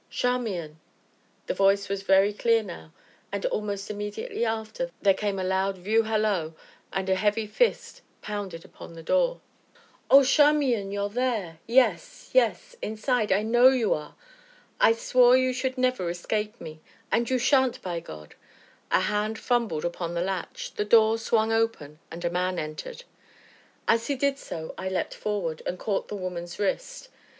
"Charmian!" 0.09 0.79
The 1.45 1.53
voice 1.53 1.87
was 1.87 2.01
very 2.01 2.35
near 2.43 2.63
now, 2.63 2.91
and, 3.31 3.45
almost 3.45 3.91
immediately 3.91 4.43
after, 4.43 4.89
there 4.99 5.13
came 5.13 5.37
a 5.37 5.43
loud 5.43 5.77
"view 5.77 6.01
hallo," 6.01 6.55
and 6.91 7.07
a 7.07 7.13
heavy 7.13 7.45
fist 7.45 8.01
pounded 8.19 8.65
upon 8.65 8.93
the 8.93 9.03
door. 9.03 9.41
"Oh, 10.09 10.23
Charmian, 10.23 10.91
you're 10.91 11.07
there 11.09 11.59
yes, 11.67 12.31
yes 12.33 12.75
inside 12.81 13.31
I 13.31 13.43
know 13.43 13.67
you 13.67 13.93
are. 13.93 14.15
I 14.79 14.93
swore 14.93 15.37
you 15.37 15.53
should 15.53 15.77
never 15.77 16.09
escape 16.09 16.59
me, 16.59 16.81
and 17.11 17.29
you 17.29 17.37
sha'n't 17.37 17.79
by 17.83 17.99
God!" 17.99 18.33
A 18.89 19.01
hand 19.01 19.37
fumbled 19.37 19.85
upon 19.85 20.15
the 20.15 20.21
latch, 20.21 20.73
the 20.73 20.83
door 20.83 21.19
swung 21.19 21.51
open, 21.53 21.99
and 22.09 22.25
a 22.25 22.31
man 22.31 22.57
entered. 22.57 23.03
As 23.87 24.07
he 24.07 24.15
did 24.15 24.39
so 24.39 24.73
I 24.79 24.89
leapt 24.89 25.13
forward, 25.13 25.61
and 25.67 25.77
caught 25.77 26.07
the 26.07 26.15
woman's 26.15 26.57
wrist. 26.57 27.09